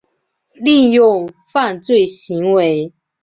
[0.55, 2.91] 利用犯罪行为